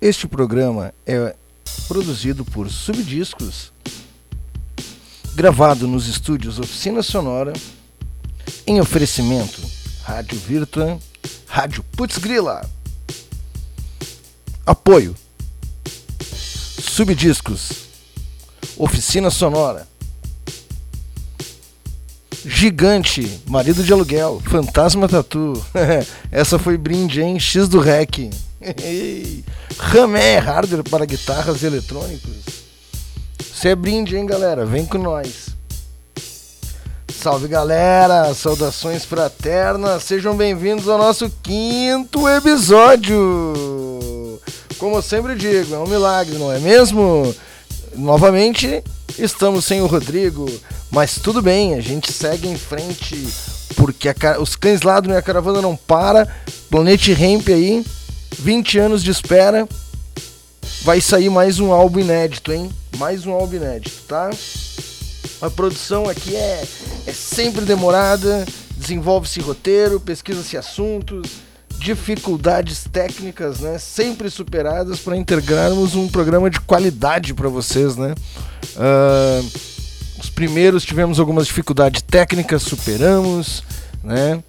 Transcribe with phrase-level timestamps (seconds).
[0.00, 1.34] Este programa é
[1.88, 3.72] produzido por Subdiscos,
[5.34, 7.52] gravado nos estúdios Oficina Sonora,
[8.64, 9.60] em oferecimento
[10.04, 11.00] Rádio Virtua,
[11.48, 12.64] Rádio Putz Grila.
[14.64, 15.16] Apoio
[16.80, 17.72] Subdiscos,
[18.76, 19.88] Oficina Sonora.
[22.44, 25.60] Gigante, marido de aluguel, fantasma tatu.
[26.30, 27.40] Essa foi brinde, hein?
[27.40, 28.30] X do REC.
[29.78, 32.32] Ramé, hardware para guitarras eletrônicos.
[33.40, 34.64] Isso é brinde, hein, galera?
[34.64, 35.48] Vem com nós.
[37.12, 38.32] Salve, galera!
[38.34, 40.04] Saudações fraternas.
[40.04, 43.20] Sejam bem-vindos ao nosso quinto episódio.
[44.78, 47.34] Como eu sempre digo, é um milagre, não é mesmo?
[47.96, 48.84] Novamente,
[49.18, 50.48] estamos sem o Rodrigo,
[50.90, 53.26] mas tudo bem, a gente segue em frente
[53.74, 56.28] porque a, os cães ladram e a caravana não para.
[56.70, 57.84] Planete Ramp aí,
[58.38, 59.68] 20 anos de espera.
[60.82, 62.70] Vai sair mais um álbum inédito, hein?
[62.96, 64.30] Mais um álbum inédito, tá?
[65.40, 66.64] A produção aqui é,
[67.06, 68.44] é sempre demorada,
[68.76, 71.28] desenvolve-se roteiro, pesquisa-se assuntos,
[71.78, 73.78] dificuldades técnicas, né?
[73.78, 78.14] Sempre superadas para integrarmos um programa de qualidade para vocês, né?
[78.76, 79.50] Uh,
[80.20, 83.62] os primeiros tivemos algumas dificuldades técnicas, superamos,
[84.02, 84.42] né?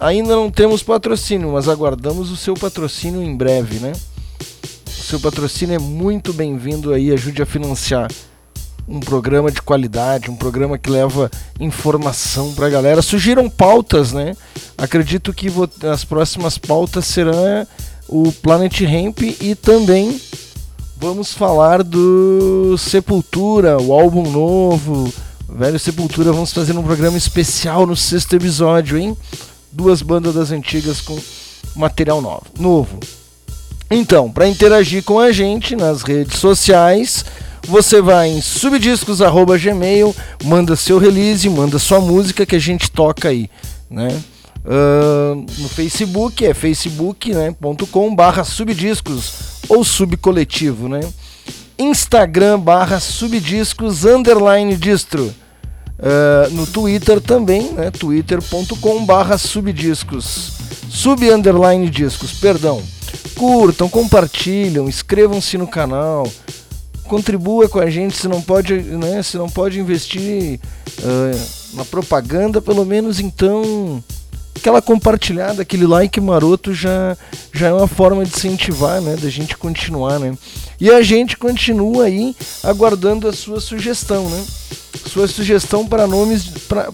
[0.00, 3.92] Ainda não temos patrocínio, mas aguardamos o seu patrocínio em breve, né?
[4.86, 8.08] O seu patrocínio é muito bem-vindo aí, ajude a financiar
[8.88, 13.02] um programa de qualidade, um programa que leva informação para a galera.
[13.02, 14.34] Surgiram pautas, né?
[14.76, 15.48] Acredito que
[15.90, 17.66] as próximas pautas serão
[18.08, 20.18] o Planet Ramp e também
[20.96, 25.12] vamos falar do Sepultura, o álbum novo,
[25.48, 26.32] Velho Sepultura.
[26.32, 29.16] Vamos fazer um programa especial no sexto episódio, hein?
[29.78, 31.16] Duas bandas das antigas com
[31.76, 32.42] material novo.
[32.58, 32.98] novo.
[33.88, 37.24] Então, para interagir com a gente nas redes sociais,
[37.68, 43.48] você vai em subdiscos@gmail, manda seu release, manda sua música que a gente toca aí,
[43.88, 44.08] né?
[44.64, 49.32] Uh, no Facebook é facebook.com né, subdiscos
[49.68, 51.00] ou subcoletivo, né?
[51.78, 55.32] Instagram barra subdiscos underline distro.
[55.98, 57.90] Uh, no Twitter também, né?
[57.90, 60.52] twitter.com barra subdiscos.
[60.88, 62.82] Sub underline discos, perdão.
[63.34, 66.26] Curtam, compartilham, inscrevam-se no canal
[67.08, 70.60] contribua com a gente, se não pode, né, se não pode investir
[71.00, 74.04] uh, na propaganda, pelo menos então
[74.58, 77.16] aquela compartilhada, aquele like maroto já,
[77.52, 80.36] já é uma forma de incentivar, né, da gente continuar, né?
[80.80, 84.44] E a gente continua aí aguardando a sua sugestão, né?
[85.06, 86.50] Sua sugestão para nomes,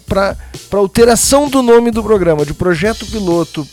[0.07, 0.37] para
[0.73, 3.67] alteração do nome do programa, de projeto piloto,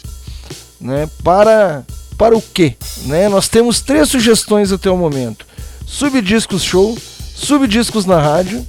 [0.80, 1.10] né?
[1.24, 1.84] Para
[2.18, 2.76] para o quê?
[3.06, 3.28] Né?
[3.28, 5.44] Nós temos três sugestões até o momento.
[5.88, 6.96] Subdiscos Show,
[7.36, 8.66] Subdiscos na rádio,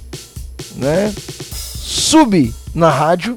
[0.75, 1.13] né?
[1.53, 3.35] Sub na rádio.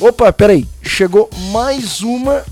[0.00, 2.44] Opa, peraí, chegou mais uma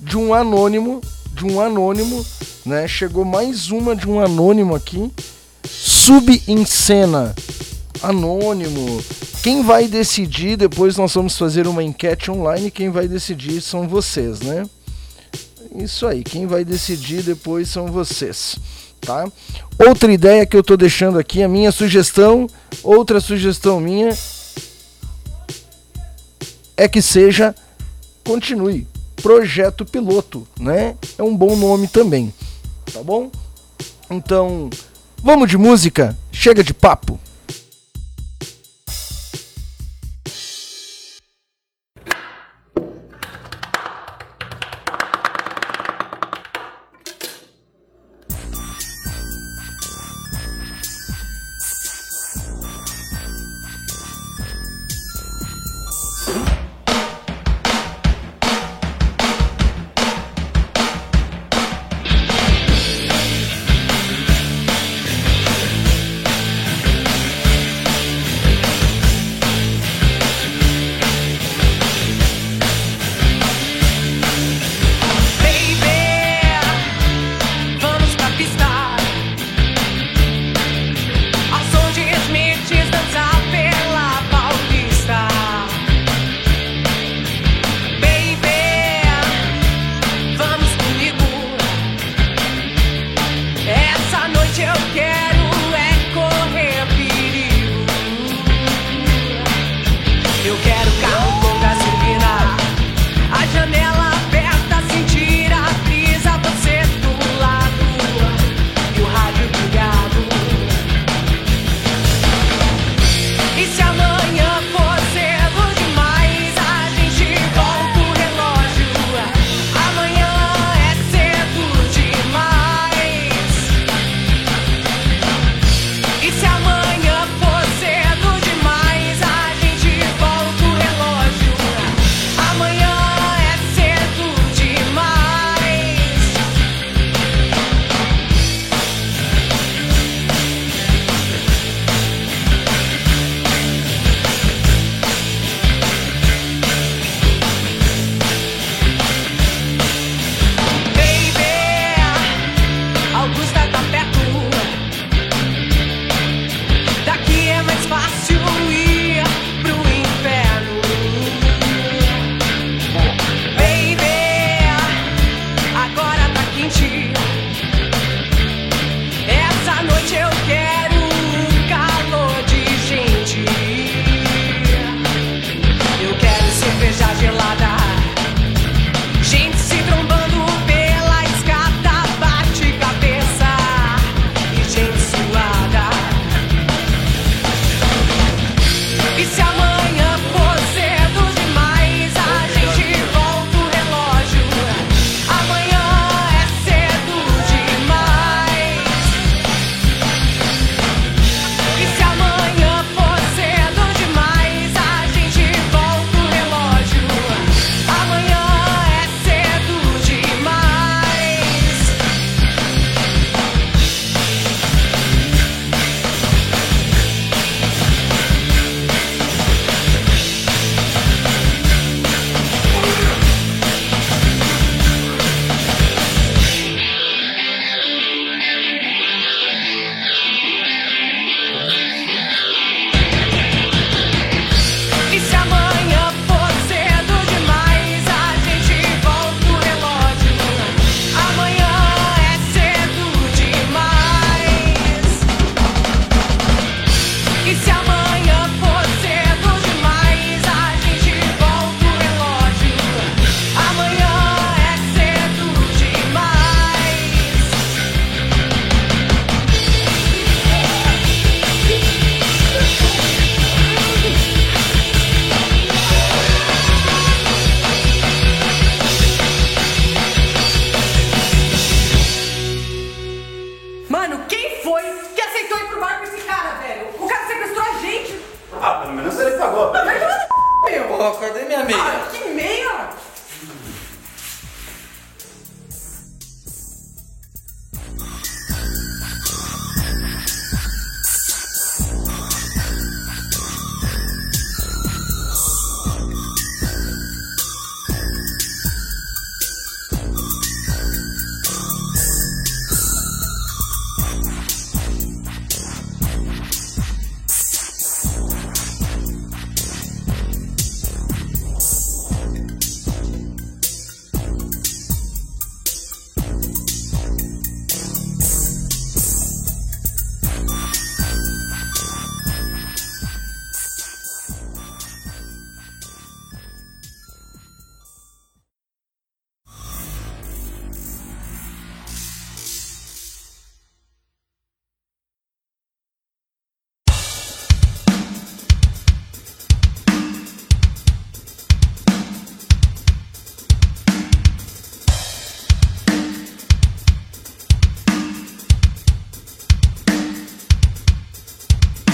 [0.00, 1.00] de um anônimo,
[1.32, 2.24] de um anônimo,
[2.64, 2.88] né?
[2.88, 5.12] Chegou mais uma de um anônimo aqui.
[5.68, 7.34] Sub em cena,
[8.02, 9.02] anônimo.
[9.42, 14.40] Quem vai decidir, depois nós vamos fazer uma enquete online, quem vai decidir são vocês,
[14.40, 14.64] né?
[15.76, 18.58] Isso aí, quem vai decidir depois são vocês
[19.00, 19.26] tá?
[19.78, 22.46] Outra ideia que eu estou deixando aqui, a minha sugestão,
[22.82, 24.10] outra sugestão minha
[26.78, 27.54] é que seja
[28.24, 30.94] continue projeto piloto, né?
[31.18, 32.32] É um bom nome também,
[32.92, 33.30] tá bom?
[34.08, 34.70] Então,
[35.20, 37.18] vamos de música, chega de papo.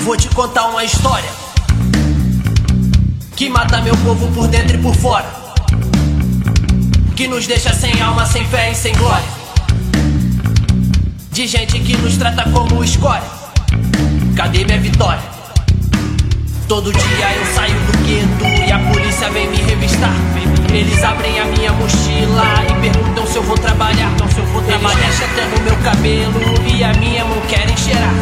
[0.04, 1.30] Vou te contar uma história
[3.34, 5.24] que mata meu povo por dentro e por fora,
[7.16, 9.24] que nos deixa sem alma, sem fé e sem glória.
[11.32, 13.24] De gente que nos trata como escória.
[14.36, 15.22] Cadê minha vitória?
[16.68, 20.14] Todo dia eu saio do gueto e a polícia vem me revistar.
[20.72, 24.10] Eles abrem a minha mochila e perguntam se eu vou trabalhar.
[24.14, 27.76] Então, se eu vou trabalhar, eles até no meu cabelo e a minha mão querem
[27.76, 28.14] cheirar.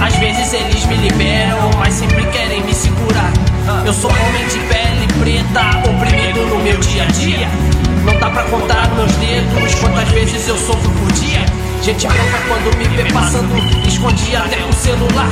[0.00, 3.32] Às vezes eles me liberam, mas sempre querem me segurar.
[3.84, 7.48] Eu sou homem de pele preta, oprimido no meu dia a dia.
[8.04, 11.44] Não dá pra contar nos dedos quantas vezes eu sofro por dia.
[11.82, 13.56] Gente branca quando me vê passando,
[13.88, 15.28] escondi até o celular.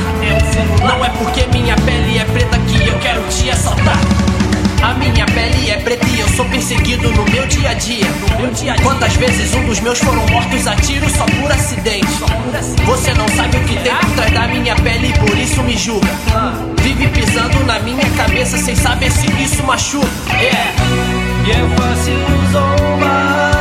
[0.80, 3.77] Não é porque minha pele é preta que eu quero te assaltar.
[4.82, 8.06] A minha pele é preta e eu sou perseguido no meu dia a dia.
[8.82, 12.06] Quantas vezes um dos meus foram mortos a tiro só por acidente?
[12.86, 15.76] Você não sabe o que tem por trás da minha pele e por isso me
[15.76, 16.08] julga.
[16.82, 20.06] Vive pisando na minha cabeça sem saber se isso machuca.
[20.32, 20.74] É.
[21.46, 22.14] E é fácil
[22.52, 23.57] zombar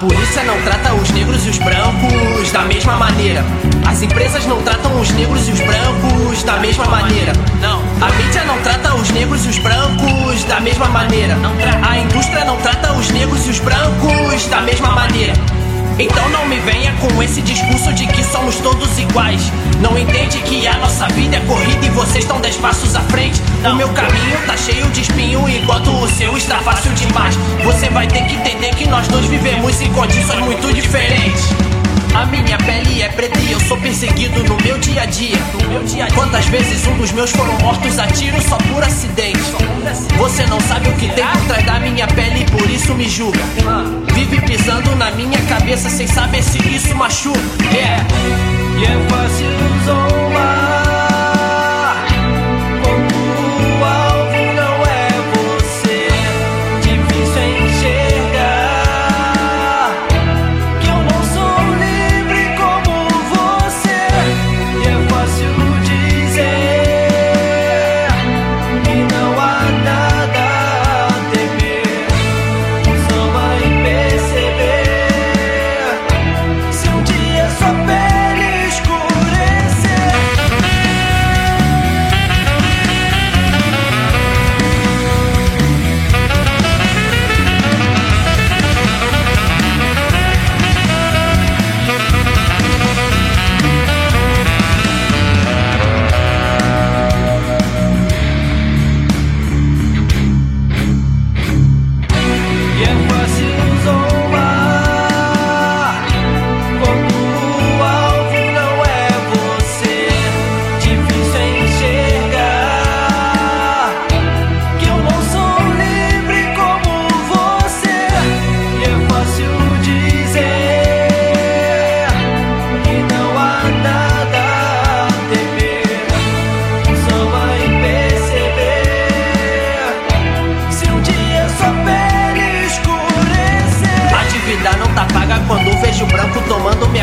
[0.00, 3.44] polícia não trata os negros e os brancos da mesma maneira.
[3.86, 7.32] As empresas não tratam os negros e os brancos da mesma maneira.
[7.60, 7.82] Não.
[8.00, 11.36] A mídia não trata os negros e os brancos da mesma maneira.
[11.86, 15.34] A indústria não trata os negros e os brancos da mesma maneira.
[15.98, 19.52] Então não me venha com esse discurso de que somos todos iguais.
[19.80, 23.40] Não entende que a nossa vida é corrida e vocês estão dez passos à frente.
[23.64, 27.36] O meu caminho tá cheio de espinho enquanto o seu está fácil demais.
[27.64, 31.69] Você vai ter que entender que nós dois vivemos em condições muito diferentes.
[32.14, 35.36] A minha pele é preta e eu sou perseguido no meu dia a dia.
[36.14, 39.40] Quantas vezes um dos meus foram mortos a tiro só por acidente?
[40.18, 43.08] Você não sabe o que tem por trás da minha pele e por isso me
[43.08, 43.40] julga.
[44.12, 47.38] Vive pisando na minha cabeça sem saber se isso machuca.
[47.72, 48.00] É.
[48.78, 49.46] E é fácil
[49.84, 50.89] zombar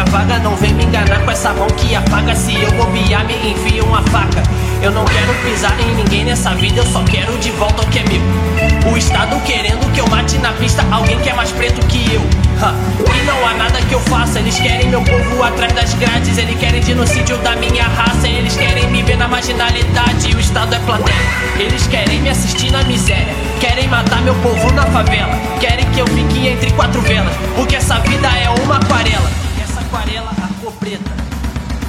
[0.09, 0.39] vaga.
[0.39, 2.35] Não vem me enganar com essa mão que apaga.
[2.35, 4.43] Se eu bobear, me enfia uma faca.
[4.81, 7.99] Eu não quero pisar em ninguém nessa vida, eu só quero de volta o que
[7.99, 8.91] é meu.
[8.91, 12.21] O Estado querendo que eu mate na pista alguém que é mais preto que eu.
[12.21, 16.37] E não há nada que eu faça, eles querem meu povo atrás das grades.
[16.37, 20.35] Eles querem genocídio da minha raça, eles querem me ver na marginalidade.
[20.35, 21.15] O Estado é plateia,
[21.57, 23.33] eles querem me assistir na miséria.
[23.59, 27.33] Querem matar meu povo na favela, querem que eu fique entre quatro velas.
[27.55, 29.46] Porque essa vida é uma aquarela.
[29.87, 31.11] Aquarela, a cor preta,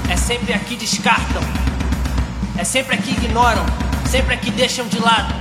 [0.09, 1.43] é sempre aqui descartam.
[2.57, 3.67] É sempre aqui ignoram,
[4.09, 5.35] sempre aqui deixam de lado.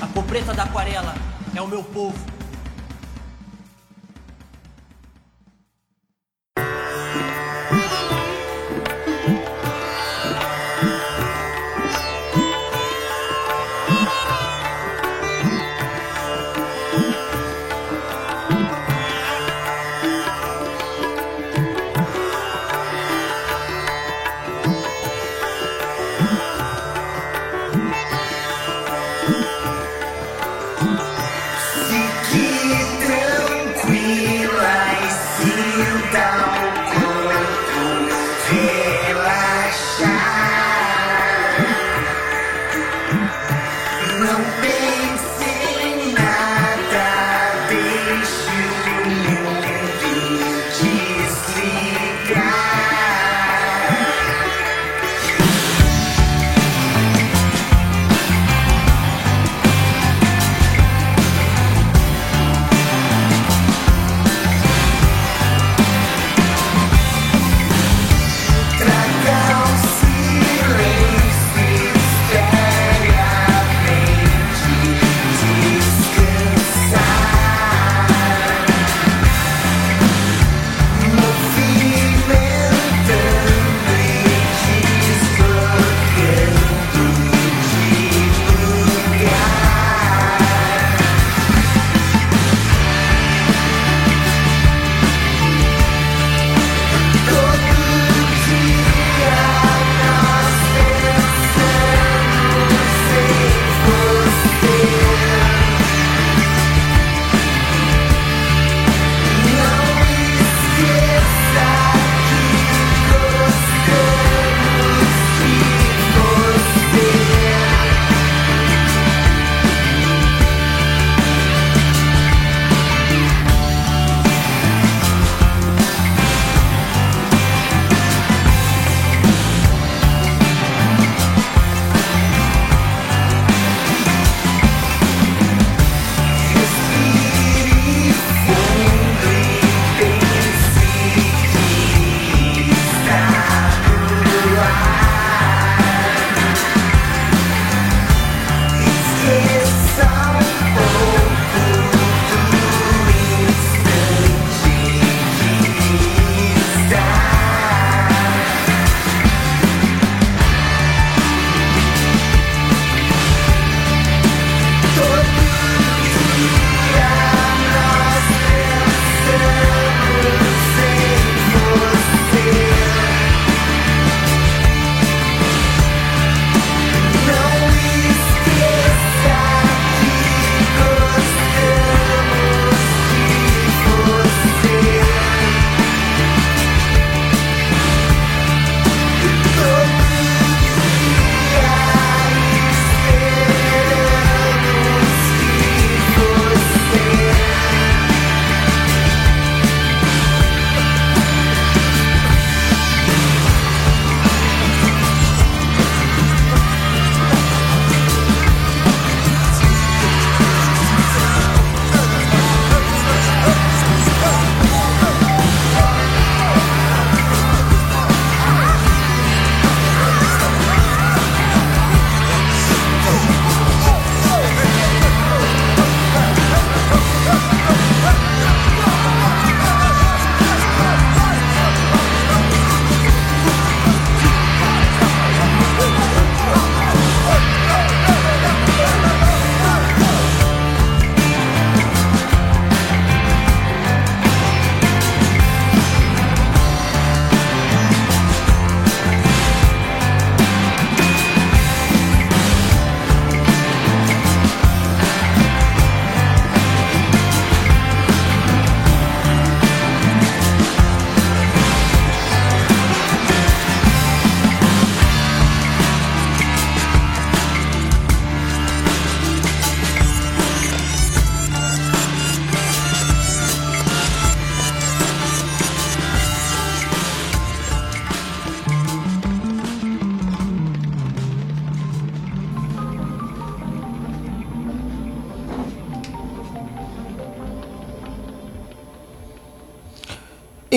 [0.00, 1.14] A cor preta da aquarela
[1.54, 2.35] é o meu povo.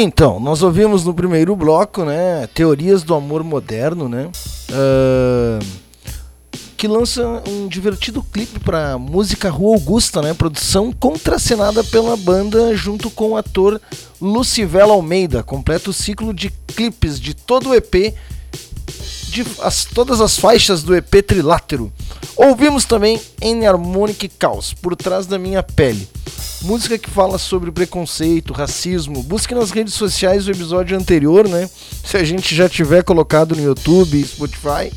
[0.01, 4.31] Então, nós ouvimos no primeiro bloco, né, Teorias do Amor Moderno, né,
[4.71, 5.65] uh,
[6.77, 13.09] que lança um divertido clipe para música Rua Augusta, né, produção contracenada pela banda junto
[13.09, 13.81] com o ator
[14.21, 18.15] Lucivela Almeida, completa o ciclo de clipes de todo o EP,
[19.29, 21.91] de as, todas as faixas do EP Trilátero.
[22.35, 26.07] Ouvimos também N Harmonic Chaos, Por Trás da Minha Pele,
[26.61, 29.23] música que fala sobre preconceito, racismo.
[29.23, 31.69] Busque nas redes sociais o episódio anterior, né?
[32.03, 34.91] Se a gente já tiver colocado no YouTube, Spotify.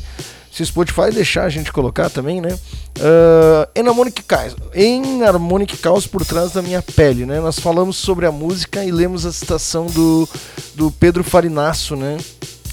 [0.51, 2.53] Se Spotify deixar a gente colocar também, né?
[2.99, 7.39] Uh, Enharmonic Chaos, Enharmonic Chaos por trás da minha pele, né?
[7.39, 10.29] Nós falamos sobre a música e lemos a citação do,
[10.75, 12.17] do Pedro Farinasso, né?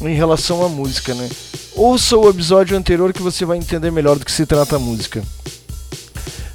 [0.00, 1.28] Em relação à música, né?
[1.74, 5.22] Ouça o episódio anterior que você vai entender melhor do que se trata a música.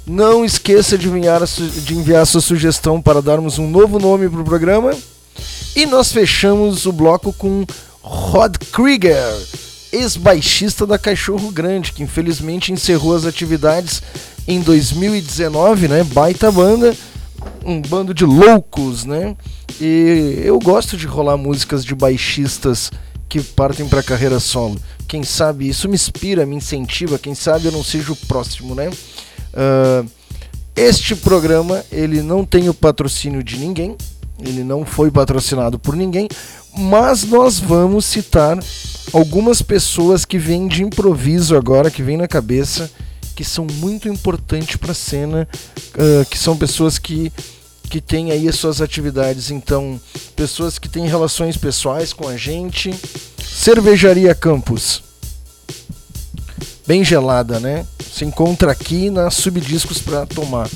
[0.06, 4.44] Não esqueça de enviar, de enviar sua sugestão para darmos um novo nome para o
[4.44, 4.92] programa.
[5.74, 7.64] E nós fechamos o bloco com
[8.02, 9.36] Rod Krieger,
[9.92, 14.02] ex-baixista da Cachorro Grande, que infelizmente encerrou as atividades
[14.46, 16.04] em 2019, né?
[16.04, 16.96] Baita banda,
[17.64, 19.36] um bando de loucos, né?
[19.80, 22.90] E eu gosto de rolar músicas de baixistas
[23.28, 24.80] que partem para carreira solo.
[25.08, 28.88] Quem sabe isso me inspira, me incentiva, quem sabe eu não seja o próximo, né?
[28.88, 30.08] Uh,
[30.74, 33.96] este programa ele não tem o patrocínio de ninguém,
[34.38, 36.28] ele não foi patrocinado por ninguém,
[36.76, 38.58] mas nós vamos citar
[39.12, 42.90] algumas pessoas que vêm de improviso agora, que vêm na cabeça,
[43.34, 45.48] que são muito importantes para a cena,
[45.94, 47.32] uh, que são pessoas que
[47.86, 50.00] que têm aí as suas atividades, então
[50.34, 52.94] pessoas que têm relações pessoais com a gente.
[53.42, 55.02] Cervejaria Campus,
[56.86, 57.86] bem gelada, né?
[58.16, 60.70] se encontra aqui na Subdiscos para tomar.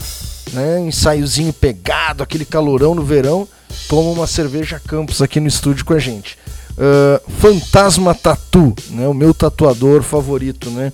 [0.52, 0.80] Né?
[0.80, 3.48] Ensaiozinho pegado, aquele calorão no verão.
[3.88, 6.36] Toma uma cerveja Campos aqui no estúdio com a gente.
[6.72, 9.08] Uh, Fantasma Tatu, né?
[9.08, 10.68] o meu tatuador favorito.
[10.68, 10.92] Né?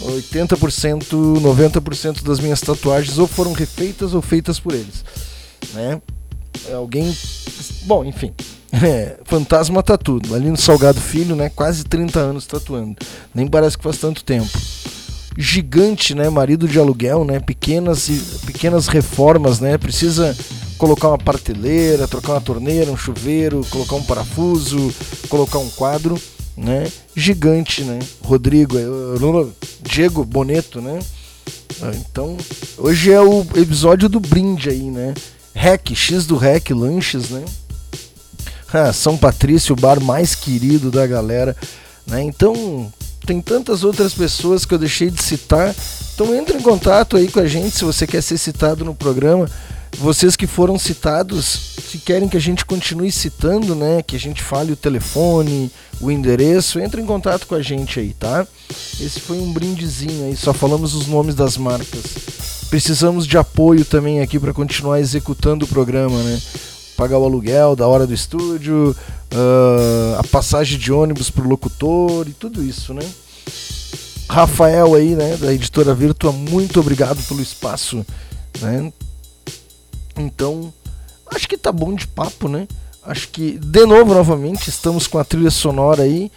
[0.00, 1.04] 80%,
[1.40, 5.04] 90% das minhas tatuagens ou foram refeitas ou feitas por eles.
[5.74, 6.00] Né?
[6.72, 7.14] Alguém.
[7.82, 8.32] Bom, enfim.
[8.82, 11.48] É, Fantasma Tatu, ali no Salgado Filho, né?
[11.48, 12.96] Quase 30 anos tatuando.
[13.32, 14.50] Nem parece que faz tanto tempo
[15.36, 16.28] gigante, né?
[16.30, 17.40] Marido de aluguel, né?
[17.40, 18.08] Pequenas,
[18.46, 19.76] pequenas reformas, né?
[19.76, 20.36] Precisa
[20.78, 24.92] colocar uma parteleira, trocar uma torneira, um chuveiro, colocar um parafuso,
[25.28, 26.20] colocar um quadro,
[26.56, 26.90] né?
[27.14, 27.98] Gigante, né?
[28.22, 28.82] Rodrigo, é,
[29.82, 30.98] Diego Boneto, né?
[31.82, 32.36] Ah, então,
[32.78, 35.14] hoje é o episódio do brinde aí, né?
[35.54, 37.44] Rec, X do Rec, lanches, né?
[38.72, 41.56] Ah, São Patrício, o bar mais querido da galera,
[42.06, 42.22] né?
[42.22, 42.92] Então,
[43.24, 45.74] tem tantas outras pessoas que eu deixei de citar.
[46.14, 49.50] Então entre em contato aí com a gente se você quer ser citado no programa.
[49.96, 54.42] Vocês que foram citados, se querem que a gente continue citando, né, que a gente
[54.42, 58.44] fale o telefone, o endereço, entre em contato com a gente aí, tá?
[59.00, 62.02] Esse foi um brindezinho aí, só falamos os nomes das marcas.
[62.74, 66.42] Precisamos de apoio também aqui para continuar executando o programa, né?
[66.96, 68.96] Pagar o aluguel da hora do estúdio,
[69.32, 73.08] uh, a passagem de ônibus pro locutor e tudo isso, né?
[74.28, 78.04] Rafael aí, né, da editora Virtua, muito obrigado pelo espaço,
[78.60, 78.92] né?
[80.18, 80.74] Então,
[81.32, 82.66] acho que tá bom de papo, né?
[83.04, 86.28] Acho que, de novo, novamente, estamos com a trilha sonora aí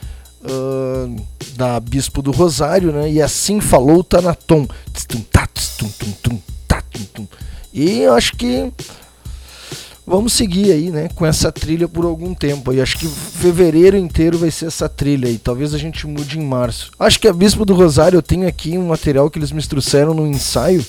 [0.42, 3.12] uh, da Bispo do Rosário, né?
[3.12, 4.68] E assim falou Tanatom.
[7.74, 8.72] E eu acho que
[10.06, 12.74] vamos seguir aí, né, com essa trilha por algum tempo.
[12.74, 15.38] E acho que fevereiro inteiro vai ser essa trilha aí.
[15.38, 16.92] Talvez a gente mude em março.
[16.98, 20.14] Acho que a Bispo do Rosário eu tenho aqui um material que eles me trouxeram
[20.14, 20.84] no ensaio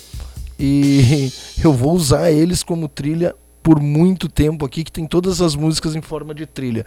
[0.58, 1.30] e
[1.62, 5.94] eu vou usar eles como trilha por muito tempo aqui, que tem todas as músicas
[5.94, 6.86] em forma de trilha.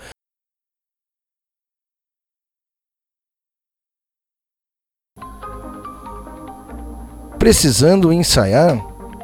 [7.42, 8.78] Precisando ensaiar,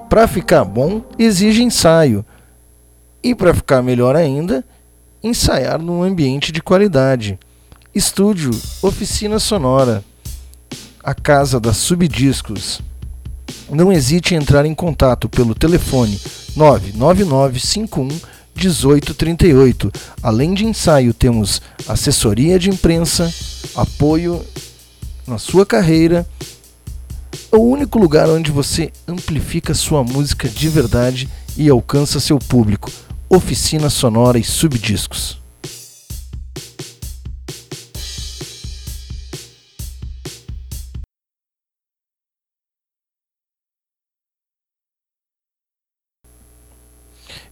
[0.09, 2.25] para ficar bom exige ensaio.
[3.21, 4.65] E para ficar melhor ainda,
[5.23, 7.37] ensaiar num ambiente de qualidade.
[7.93, 8.49] Estúdio
[8.81, 10.03] Oficina Sonora,
[11.03, 12.81] a casa das subdiscos.
[13.69, 16.19] Não hesite em entrar em contato pelo telefone
[16.55, 18.07] 99951
[18.55, 19.91] 1838.
[20.23, 23.31] Além de ensaio, temos assessoria de imprensa,
[23.75, 24.43] apoio
[25.27, 26.25] na sua carreira.
[27.51, 32.91] É o único lugar onde você amplifica sua música de verdade e alcança seu público
[33.29, 35.37] oficina sonora e subdiscos.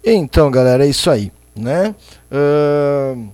[0.08, 1.32] Então, galera, é isso aí.
[1.56, 1.96] né?
[2.32, 3.30] Uh,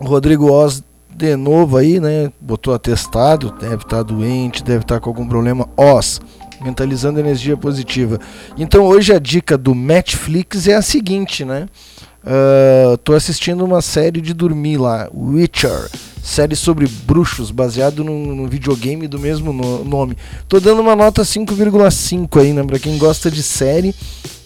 [0.00, 0.82] Rodrigo Oz
[1.14, 2.30] de novo aí, né?
[2.40, 5.68] Botou atestado, deve estar tá doente, deve estar tá com algum problema.
[5.76, 6.20] Oz,
[6.62, 8.18] mentalizando energia positiva.
[8.58, 11.68] Então hoje a dica do Netflix é a seguinte, né?
[12.24, 15.90] Uh, tô assistindo uma série de dormir lá, Witcher,
[16.22, 20.16] série sobre bruxos, baseado num, num videogame do mesmo no, nome.
[20.48, 22.64] Tô dando uma nota 5,5 aí, né?
[22.64, 23.94] Pra quem gosta de série,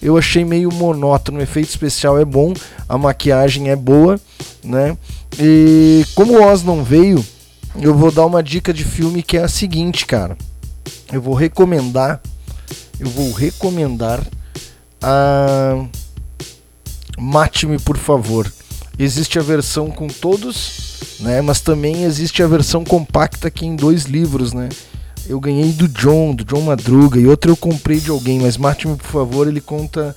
[0.01, 1.39] eu achei meio monótono.
[1.39, 2.53] O efeito especial é bom,
[2.89, 4.21] a maquiagem é boa,
[4.63, 4.97] né?
[5.39, 7.25] E como o Oz não veio,
[7.81, 10.37] eu vou dar uma dica de filme que é a seguinte, cara.
[11.13, 12.21] Eu vou recomendar,
[12.99, 14.21] eu vou recomendar
[15.03, 15.85] a
[17.19, 18.51] Mate-me, por favor.
[18.99, 21.41] Existe a versão com todos, né?
[21.41, 24.69] Mas também existe a versão compacta aqui em dois livros, né?
[25.29, 28.97] Eu ganhei do John, do John Madruga, e outro eu comprei de alguém, mas Mate-me,
[28.97, 30.17] por favor, ele conta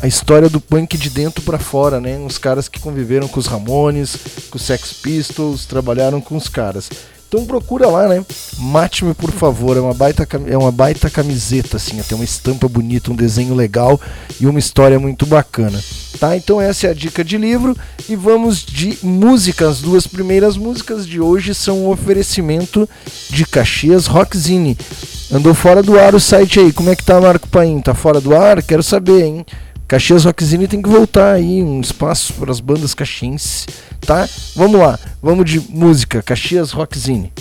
[0.00, 2.16] a história do punk de dentro para fora, né?
[2.16, 4.16] Uns caras que conviveram com os Ramones,
[4.50, 6.88] com os Sex Pistols, trabalharam com os caras.
[7.28, 8.24] Então procura lá, né?
[8.58, 9.76] Mate-me, por favor.
[9.76, 12.00] É uma baita, é uma baita camiseta, assim.
[12.02, 14.00] Tem uma estampa bonita, um desenho legal
[14.40, 15.82] e uma história muito bacana.
[16.20, 16.36] Tá?
[16.36, 17.76] Então essa é a dica de livro.
[18.08, 19.68] E vamos de música.
[19.68, 22.88] As duas primeiras músicas de hoje são um oferecimento
[23.28, 24.76] de Caxias Rockzine.
[25.32, 26.72] Andou fora do ar o site aí.
[26.72, 27.80] Como é que tá, Marco Paim?
[27.80, 28.62] Tá fora do ar?
[28.62, 29.46] Quero saber, hein?
[29.88, 33.66] Caxias Rockzine tem que voltar aí, um espaço para as bandas caxienses,
[34.00, 34.28] tá?
[34.56, 37.32] Vamos lá, vamos de música, Caxias Rockzine.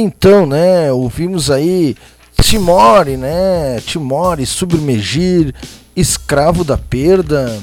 [0.00, 1.96] Então, né, ouvimos aí
[2.42, 3.80] Timore, né?
[3.84, 5.54] Timore, Submergir,
[5.94, 7.60] Escravo da Perda,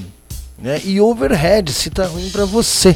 [0.57, 0.79] né?
[0.85, 2.95] E Overhead, se tá ruim para você,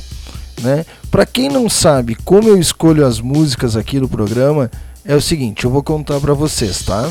[0.62, 0.86] né?
[1.10, 4.70] Para quem não sabe como eu escolho as músicas aqui do programa,
[5.04, 7.10] é o seguinte, eu vou contar para vocês, tá?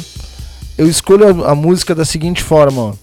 [0.78, 2.94] Eu escolho a, a, música da seguinte forma, ó.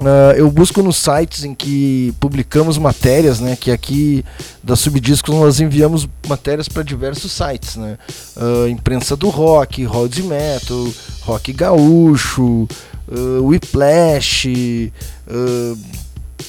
[0.00, 3.56] Uh, eu busco nos sites em que publicamos matérias, né?
[3.56, 4.24] Que aqui
[4.62, 7.98] da Subdiscos nós enviamos matérias para diversos sites, né?
[8.36, 10.88] Uh, imprensa do rock, rock metal,
[11.22, 12.68] rock gaúcho,
[13.08, 14.92] uh, Whiplash,
[15.28, 15.78] uh,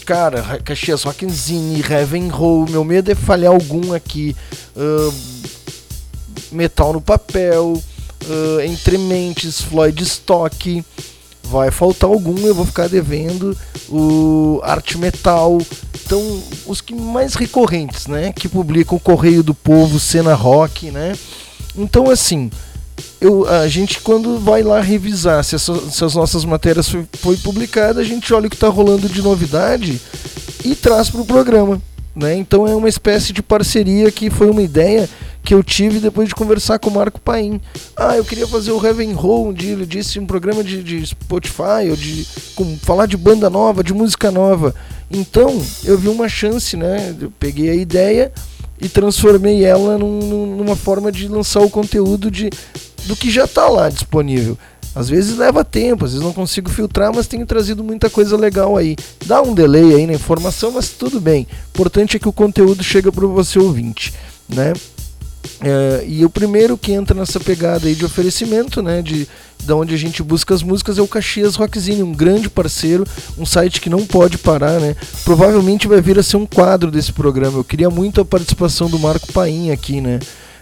[0.06, 2.68] cara, Caxias Rock Zine, Heaven Roll.
[2.70, 4.36] Meu medo é falhar algum aqui.
[6.52, 7.82] Metal no papel,
[8.64, 10.84] Entre Mentes, Floyd Stock
[11.50, 13.58] vai faltar algum, eu vou ficar devendo
[13.90, 15.58] o arte metal.
[16.06, 21.14] Então, os que mais recorrentes, né, que publicam Correio do Povo, Cena Rock, né?
[21.76, 22.50] Então, assim,
[23.20, 27.38] eu, a gente quando vai lá revisar se, essa, se as nossas matérias foi, foi
[27.38, 30.00] publicada, a gente olha o que está rolando de novidade
[30.64, 31.82] e traz para o programa.
[32.16, 32.36] Né?
[32.36, 35.08] Então é uma espécie de parceria que foi uma ideia
[35.48, 37.62] que eu tive depois de conversar com o Marco Paim.
[37.96, 39.16] Ah, eu queria fazer o Heaven
[39.54, 43.82] dia, ele disse, um programa de, de Spotify, ou de com, falar de banda nova,
[43.82, 44.76] de música nova.
[45.10, 47.16] Então, eu vi uma chance, né?
[47.18, 48.30] Eu peguei a ideia
[48.78, 52.50] e transformei ela num, numa forma de lançar o conteúdo de,
[53.06, 54.58] do que já está lá disponível.
[54.94, 58.76] Às vezes leva tempo, às vezes não consigo filtrar, mas tenho trazido muita coisa legal
[58.76, 58.98] aí.
[59.26, 61.48] Dá um delay aí na informação, mas tudo bem.
[61.68, 64.14] O importante é que o conteúdo chega para você ouvinte,
[64.50, 64.74] né?
[65.62, 69.28] É, e o primeiro que entra nessa pegada aí de oferecimento, né, de
[69.64, 73.06] da onde a gente busca as músicas é o Caxias Rockzine, um grande parceiro,
[73.38, 74.96] um site que não pode parar, né?
[75.24, 77.58] Provavelmente vai vir a ser um quadro desse programa.
[77.58, 80.20] Eu queria muito a participação do Marco Paim aqui, né?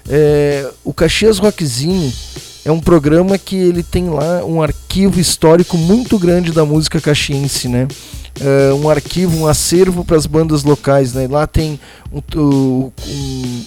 [0.07, 2.13] É, o Caxias Rockzine
[2.63, 7.67] é um programa que ele tem lá um arquivo histórico muito grande da música caxiense,
[7.67, 7.87] né?
[8.41, 11.13] Uh, um arquivo, um acervo para as bandas locais.
[11.13, 11.27] Né?
[11.29, 11.79] Lá tem
[12.11, 12.91] um, um,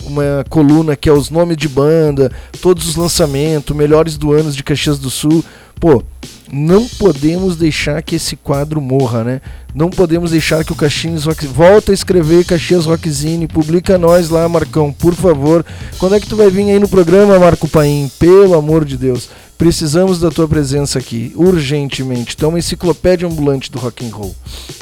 [0.07, 4.63] uma coluna que é os nomes de banda, todos os lançamentos, melhores do ano de
[4.63, 5.45] Caxias do Sul.
[5.81, 6.03] Pô,
[6.51, 9.41] não podemos deixar que esse quadro morra, né?
[9.73, 11.47] Não podemos deixar que o Caxias Rock...
[11.47, 15.65] Volta a escrever Caxias Rockzine, publica nós lá, Marcão, por favor.
[15.99, 18.11] Quando é que tu vai vir aí no programa, Marco Paim?
[18.19, 19.29] Pelo amor de Deus.
[19.59, 22.37] Precisamos da tua presença aqui, urgentemente.
[22.41, 24.35] É uma enciclopédia ambulante do rock and roll,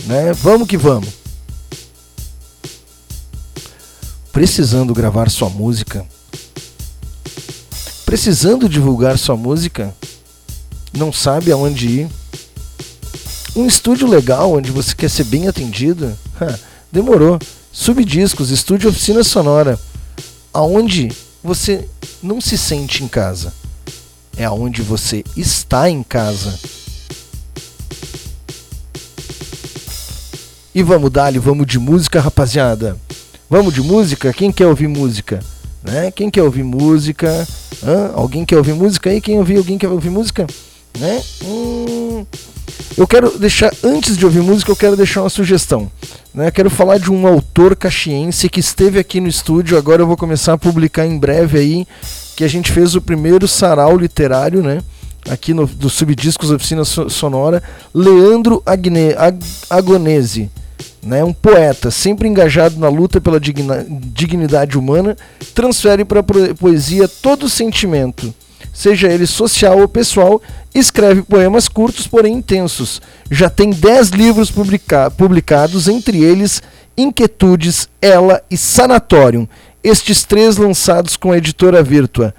[0.04, 0.34] né?
[0.34, 1.08] Vamos que vamos.
[4.30, 6.04] Precisando gravar sua música?
[8.04, 9.96] Precisando divulgar sua música?
[10.92, 12.08] Não sabe aonde ir?
[13.56, 16.14] Um estúdio legal onde você quer ser bem atendido?
[16.92, 17.38] demorou.
[17.72, 19.80] Subdiscos, estúdio oficina sonora,
[20.52, 21.10] aonde
[21.42, 21.88] você
[22.22, 23.54] não se sente em casa
[24.36, 26.58] é aonde você está em casa.
[30.74, 32.96] E vamos dar vamos de música, rapaziada.
[33.48, 34.32] Vamos de música?
[34.32, 35.40] Quem quer ouvir música?
[35.82, 36.10] Né?
[36.10, 37.46] Quem quer ouvir música?
[37.82, 38.10] Hã?
[38.14, 39.20] Alguém quer ouvir música aí?
[39.20, 39.56] Quem ouvir?
[39.56, 40.46] Alguém quer ouvir música?
[40.98, 41.22] Né?
[41.44, 42.26] Hum...
[42.96, 45.90] Eu quero deixar, antes de ouvir música, eu quero deixar uma sugestão.
[46.32, 46.50] Né?
[46.50, 50.54] Quero falar de um autor caxiense que esteve aqui no estúdio, agora eu vou começar
[50.54, 51.86] a publicar em breve aí,
[52.36, 54.82] que a gente fez o primeiro sarau literário, né?
[55.28, 57.62] Aqui no, do Subdiscos Oficina Sonora,
[57.92, 60.50] Leandro Agne, Ag, Agonese,
[61.02, 61.24] né?
[61.24, 65.16] um poeta sempre engajado na luta pela digna, dignidade humana,
[65.54, 68.32] transfere para a poesia todo o sentimento,
[68.76, 70.40] seja ele social ou pessoal,
[70.74, 73.00] escreve poemas curtos, porém intensos.
[73.30, 76.62] Já tem 10 livros publica publicados, entre eles
[76.94, 79.48] Inquietudes, Ela e Sanatorium
[79.82, 82.34] estes três lançados com a editora Virtua.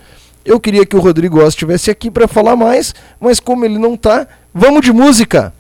[0.46, 3.96] Eu queria que o Rodrigo Oss estivesse aqui para falar mais, mas como ele não
[3.96, 5.54] está, vamos de música!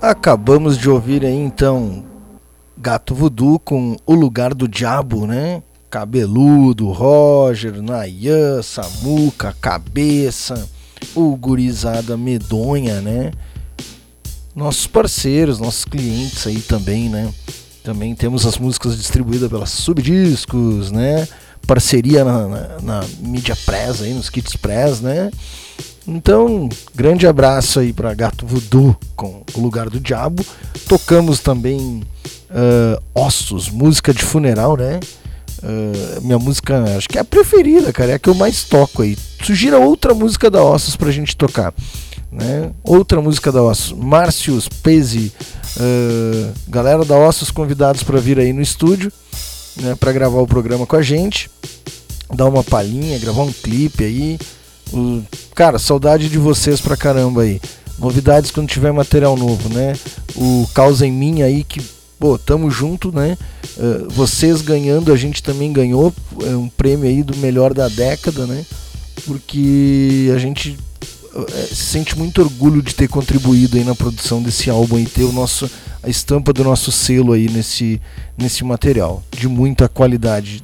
[0.00, 2.04] Acabamos de ouvir aí então
[2.76, 5.60] Gato Voodoo com O Lugar do Diabo, né?
[5.90, 10.68] Cabeludo, Roger, Nayan, Samuca, Cabeça,
[11.16, 13.32] o Gurizada Medonha, né?
[14.54, 17.32] Nossos parceiros, nossos clientes aí também, né?
[17.82, 21.26] Também temos as músicas distribuídas pelas Subdiscos, né?
[21.66, 25.30] Parceria na, na, na mídia press aí, nos kits press, né?
[26.08, 30.42] Então, grande abraço aí para Gato Voodoo com O Lugar do Diabo.
[30.88, 32.02] Tocamos também
[32.48, 35.00] uh, Ossos, música de funeral, né?
[35.62, 39.02] Uh, minha música, acho que é a preferida, cara, é a que eu mais toco
[39.02, 39.18] aí.
[39.42, 41.74] Sugira outra música da Ossos pra gente tocar,
[42.32, 42.70] né?
[42.82, 45.30] Outra música da Ossos, Márcios Pese,
[45.76, 49.12] uh, galera da Ossos convidados para vir aí no estúdio,
[49.76, 51.50] né, para gravar o programa com a gente,
[52.34, 54.38] dar uma palhinha, gravar um clipe aí.
[55.54, 57.60] Cara, saudade de vocês pra caramba aí.
[57.98, 59.94] Novidades quando tiver material novo, né?
[60.36, 61.80] O Causa em Mim aí que,
[62.18, 63.36] pô, tamo junto, né?
[63.76, 66.14] Uh, vocês ganhando, a gente também ganhou
[66.44, 68.64] é um prêmio aí do melhor da década, né?
[69.26, 70.78] Porque a gente
[71.34, 75.32] uh, sente muito orgulho de ter contribuído aí na produção desse álbum e ter o
[75.32, 75.68] nosso
[76.00, 78.00] a estampa do nosso selo aí nesse
[78.36, 80.62] nesse material de muita qualidade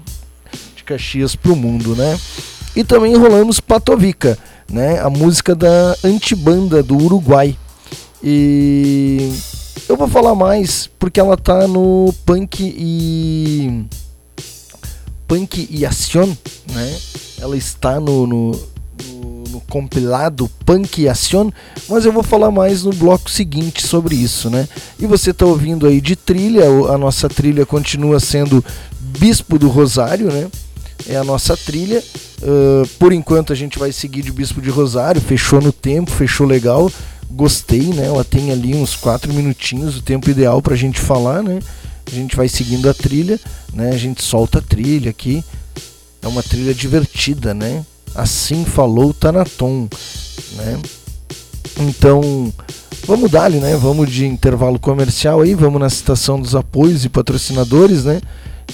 [0.77, 2.17] de Caxias pro mundo, né?
[2.77, 4.37] E também rolamos Patovica,
[4.69, 5.01] né?
[5.01, 7.57] A música da antibanda do Uruguai.
[8.23, 9.33] E
[9.89, 13.85] eu vou falar mais porque ela tá no Punk e
[15.29, 16.35] Punk e Action,
[16.73, 16.99] né?
[17.41, 18.53] Ela está no, no,
[19.51, 21.51] no, compilado Punk e Action,
[21.89, 24.69] mas eu vou falar mais no bloco seguinte sobre isso, né?
[24.99, 28.65] E você tá ouvindo aí de trilha, a nossa trilha continua sendo
[29.01, 30.49] Bispo do Rosário, né?
[31.09, 32.03] É a nossa trilha.
[32.43, 36.47] Uh, por enquanto a gente vai seguir de Bispo de Rosário, fechou no tempo, fechou
[36.47, 36.91] legal.
[37.31, 38.07] Gostei, né?
[38.07, 41.59] Ela tem ali uns 4 minutinhos, o tempo ideal pra gente falar, né?
[42.07, 43.41] A gente vai seguindo a trilha,
[43.73, 43.91] né?
[43.91, 45.45] A gente solta a trilha aqui.
[46.23, 47.85] É uma trilha divertida, né?
[48.15, 49.89] Assim falou Tanaton,
[50.57, 50.81] né?
[51.81, 52.53] Então,
[53.07, 53.77] vamos dar né?
[53.77, 58.21] Vamos de intervalo comercial aí, vamos na citação dos apoios e patrocinadores, né?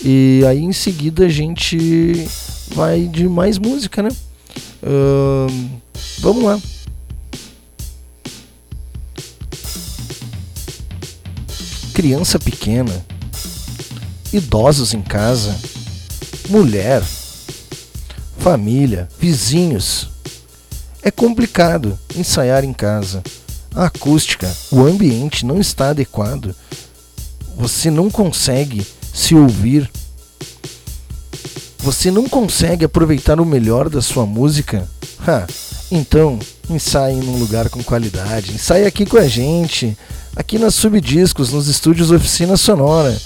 [0.05, 2.27] E aí em seguida a gente
[2.75, 4.11] vai de mais música, né?
[4.83, 5.81] Uh,
[6.21, 6.61] vamos lá.
[11.93, 13.05] Criança pequena,
[14.33, 15.55] idosos em casa,
[16.49, 17.03] mulher,
[18.39, 20.09] família, vizinhos.
[21.03, 23.23] É complicado ensaiar em casa.
[23.75, 26.55] A acústica, o ambiente não está adequado.
[27.57, 29.91] Você não consegue se ouvir.
[31.79, 34.87] Você não consegue aproveitar o melhor da sua música?
[35.27, 35.47] Ha,
[35.91, 36.39] então
[36.69, 38.53] ensaie num lugar com qualidade.
[38.53, 39.97] Ensaie aqui com a gente,
[40.37, 43.19] aqui nas Subdiscos, nos estúdios Oficina Sonora,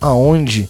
[0.00, 0.68] aonde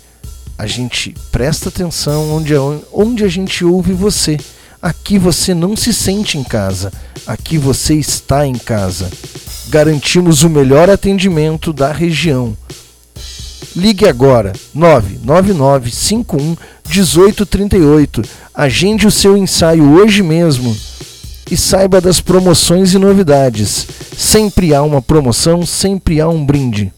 [0.58, 2.52] a gente presta atenção onde,
[2.92, 4.38] onde a gente ouve você.
[4.82, 6.92] Aqui você não se sente em casa,
[7.24, 9.08] aqui você está em casa.
[9.68, 12.56] Garantimos o melhor atendimento da região.
[13.76, 16.56] Ligue agora 999 51
[16.88, 18.22] 1838.
[18.52, 20.76] Agende o seu ensaio hoje mesmo
[21.48, 23.86] e saiba das promoções e novidades.
[24.18, 26.92] Sempre há uma promoção, sempre há um brinde.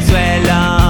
[0.00, 0.83] El.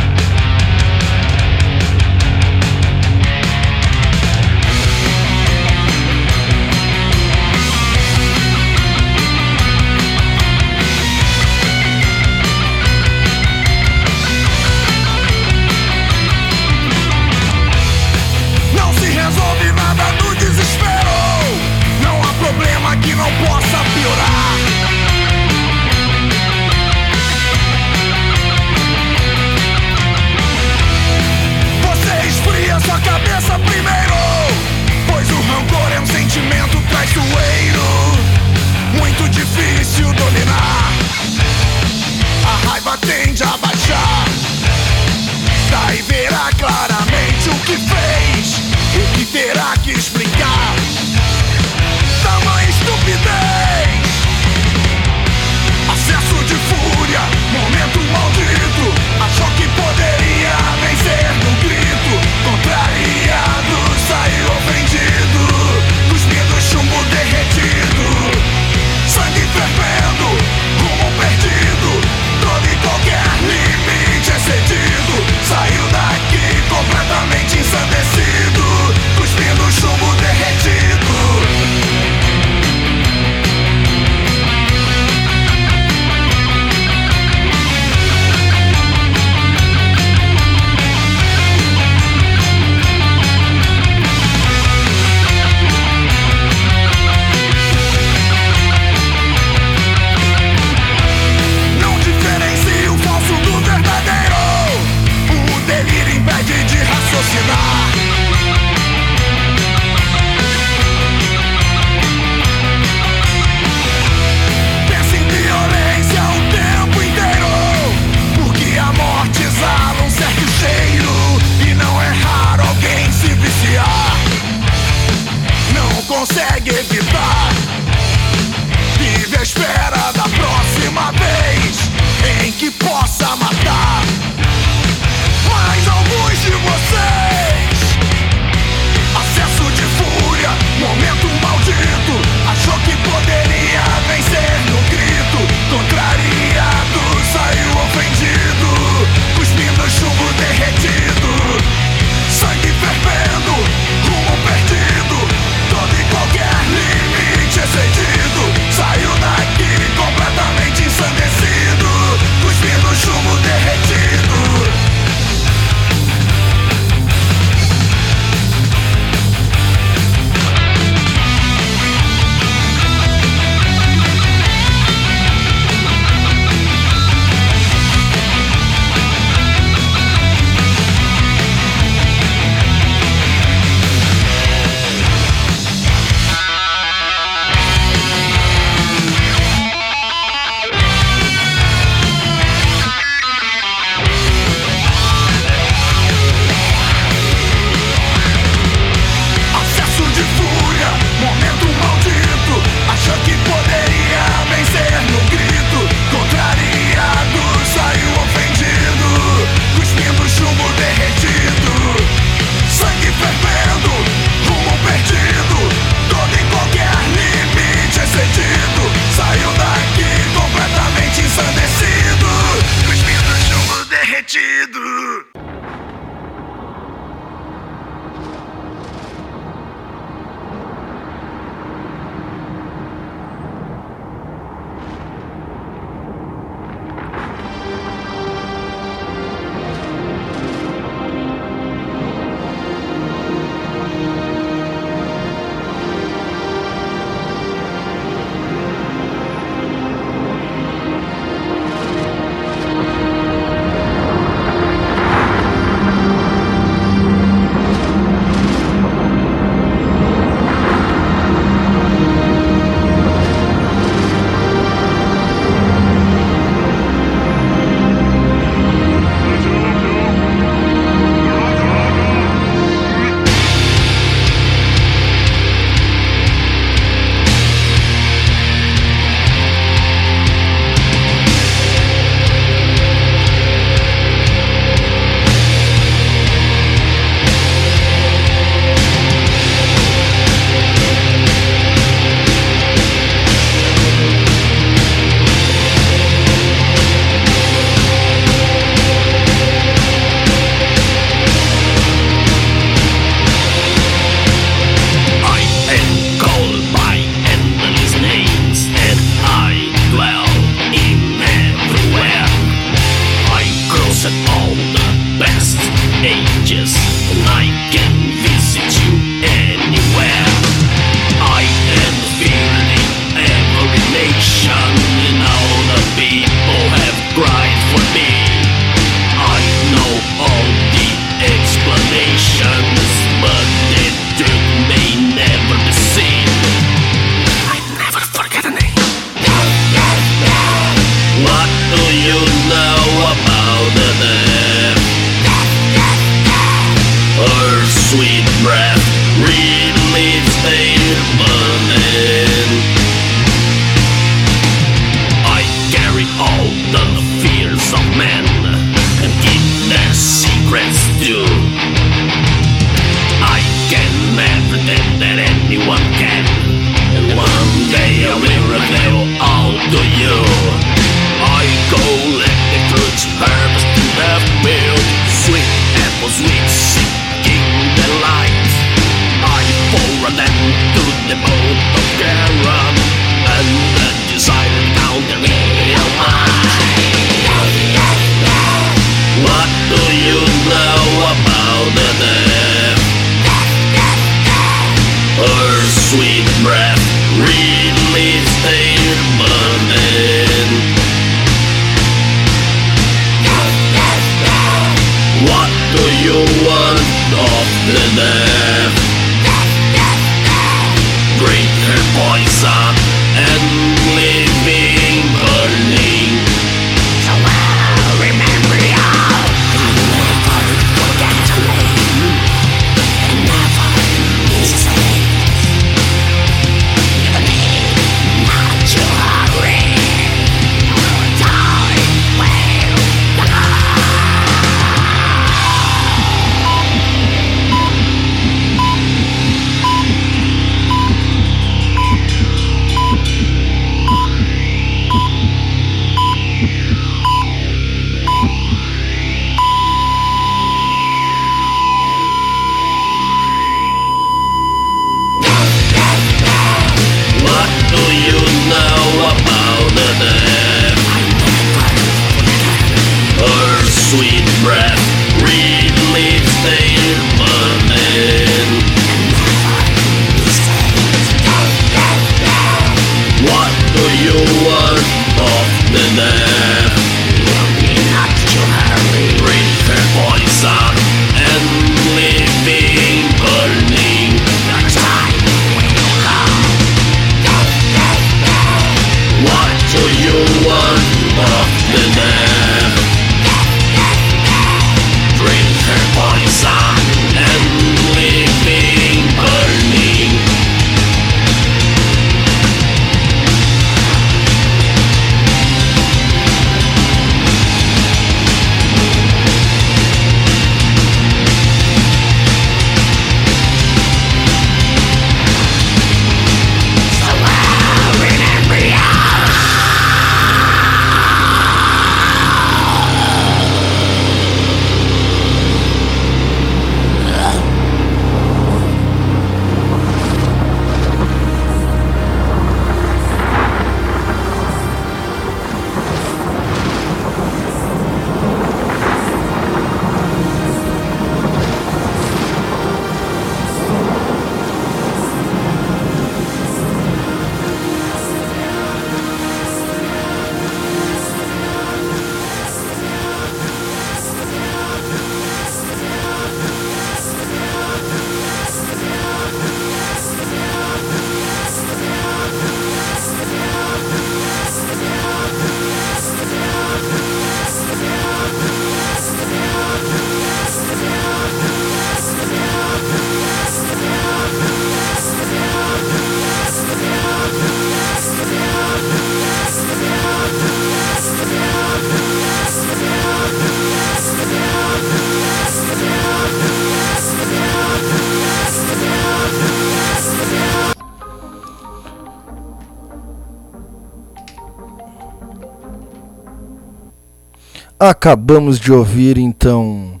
[597.80, 600.00] Acabamos de ouvir então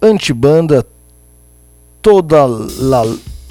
[0.00, 0.86] Antibanda
[2.00, 3.04] Toda la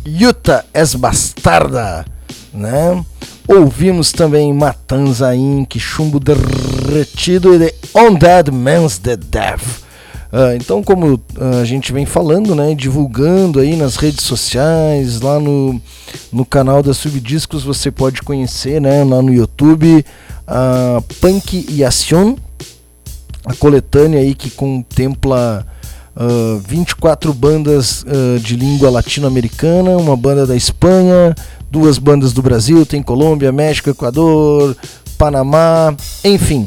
[0.06, 2.04] Yuta es Bastarda,
[2.52, 3.06] né?
[3.48, 6.34] Ouvimos também Matanza Inc, Chumbo de
[6.92, 9.84] Retido e The Undead Man's The Death.
[10.34, 11.22] Uh, então, como uh,
[11.62, 15.80] a gente vem falando, né, divulgando aí nas redes sociais, lá no,
[16.32, 20.06] no canal da Subdiscos, você pode conhecer, né, lá no YouTube,
[20.48, 22.36] a Punk e Action,
[23.46, 25.66] a coletânea aí que contempla
[26.16, 31.36] uh, 24 bandas uh, de língua latino-americana, uma banda da Espanha,
[31.70, 34.76] duas bandas do Brasil, tem Colômbia, México, Equador,
[35.18, 36.66] Panamá, enfim,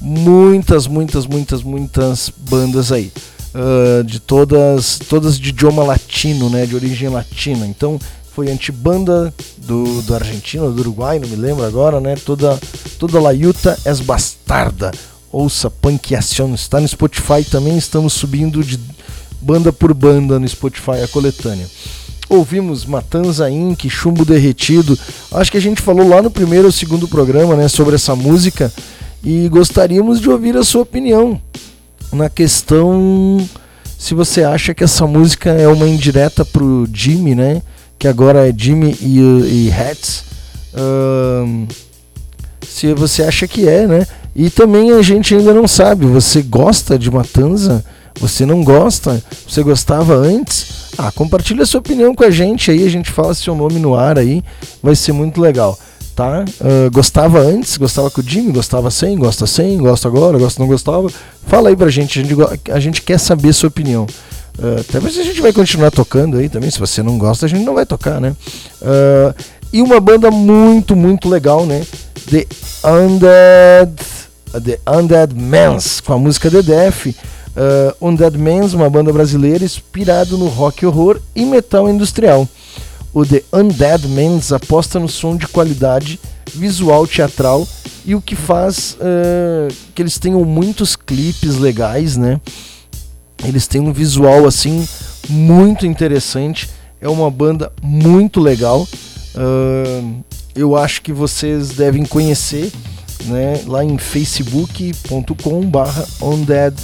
[0.00, 3.12] muitas, muitas, muitas, muitas bandas aí.
[3.52, 7.66] Uh, de todas, todas de idioma latino, né, de origem latina.
[7.66, 7.98] Então
[8.32, 12.14] foi antibanda do, do Argentina, do Uruguai, não me lembro agora, né?
[12.24, 12.58] Toda,
[12.98, 14.92] toda la Yuta es bastarda.
[15.32, 18.78] Ouça Panqueação, está no Spotify também, estamos subindo de
[19.40, 21.66] banda por banda no Spotify a coletânea.
[22.28, 24.98] Ouvimos Matanza Inc., Chumbo Derretido.
[25.32, 28.72] Acho que a gente falou lá no primeiro ou segundo programa, né, sobre essa música
[29.22, 31.40] e gostaríamos de ouvir a sua opinião
[32.12, 33.38] na questão
[33.98, 37.60] se você acha que essa música é uma indireta pro Jimmy, né?
[37.98, 39.18] Que agora é Jimmy e,
[39.66, 40.24] e Hats.
[42.66, 44.06] Se você acha que é, né?
[44.34, 46.06] E também a gente ainda não sabe.
[46.06, 47.84] Você gosta de Matanza?
[48.20, 49.22] Você não gosta?
[49.48, 50.92] Você gostava antes?
[50.98, 52.86] Ah, compartilha sua opinião com a gente aí.
[52.86, 54.42] A gente fala seu nome no ar aí.
[54.82, 55.78] Vai ser muito legal
[56.20, 56.44] tá?
[56.60, 60.68] Uh, gostava antes, gostava com o Jimmy, gostava sem, gosta sem, gosta agora, gosta não
[60.68, 61.10] gostava.
[61.46, 64.06] Fala aí pra gente, a gente, a gente quer saber sua opinião.
[64.58, 67.48] Uh, até mas a gente vai continuar tocando aí também, se você não gosta, a
[67.48, 68.36] gente não vai tocar, né?
[68.82, 69.34] Uh,
[69.72, 71.82] e uma banda muito, muito legal, né?
[72.30, 72.46] The
[72.84, 73.94] Undead,
[74.58, 77.06] The Undead Mans, com a música The Death.
[77.06, 82.48] Uh, Undead Mans, uma banda brasileira inspirado no rock horror e metal industrial
[83.12, 86.20] o The Undead Mans aposta no som de qualidade
[86.54, 87.66] visual teatral
[88.04, 92.40] e o que faz uh, que eles tenham muitos clipes legais, né?
[93.44, 94.86] Eles têm um visual assim
[95.28, 96.68] muito interessante.
[97.00, 98.86] É uma banda muito legal.
[99.34, 100.22] Uh,
[100.54, 102.72] eu acho que vocês devem conhecer,
[103.24, 103.62] né?
[103.66, 106.74] Lá em facebook.com/barra Undead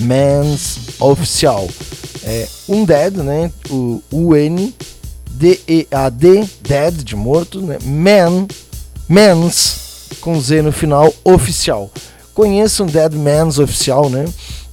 [0.00, 1.68] Mans Oficial.
[2.24, 3.52] É Undead, né?
[3.70, 4.72] O UN
[5.42, 7.76] D-E-A-D, Dead, de morto, né?
[7.84, 8.46] Man,
[9.08, 11.90] Mans, com Z no final, oficial.
[12.32, 14.24] Conheçam Dead Mans Oficial, né?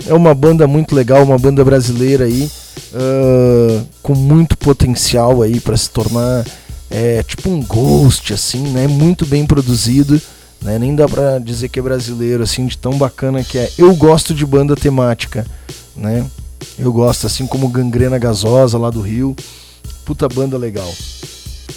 [0.08, 2.50] É uma banda muito legal, uma banda brasileira aí,
[2.94, 6.46] uh, com muito potencial aí para se tornar
[6.90, 8.88] é, tipo um ghost, assim, né?
[8.88, 10.22] Muito bem produzido,
[10.62, 10.78] né?
[10.80, 13.72] Nem dá pra dizer que é brasileiro, assim, de tão bacana que é.
[13.78, 15.46] Eu gosto de banda temática,
[15.96, 16.26] né?
[16.78, 19.36] Eu gosto, assim como Gangrena Gasosa lá do Rio
[20.10, 20.92] puta banda legal.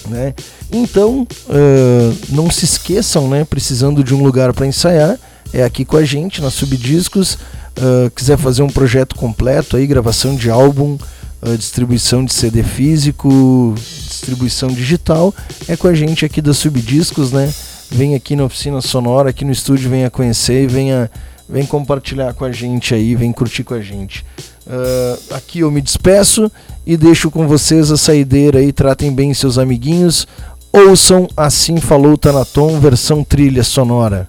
[0.08, 0.34] Né?
[0.72, 3.44] Então, uh, não se esqueçam, né?
[3.44, 5.18] Precisando de um lugar para ensaiar,
[5.52, 7.34] é aqui com a gente na Subdiscos.
[7.76, 10.96] Uh, quiser fazer um projeto completo aí, gravação de álbum,
[11.42, 13.74] uh, distribuição de CD físico,
[14.08, 15.34] distribuição digital,
[15.68, 17.52] é com a gente aqui da Subdiscos, né?
[17.92, 21.10] Vem aqui na oficina sonora, aqui no estúdio, venha conhecer e venha,
[21.46, 24.24] vem compartilhar com a gente aí, vem curtir com a gente.
[24.66, 26.50] Uh, aqui eu me despeço
[26.86, 28.72] e deixo com vocês a saideira aí.
[28.72, 30.26] Tratem bem seus amiguinhos.
[30.72, 34.26] Ouçam Assim Falou Tanaton, versão trilha sonora.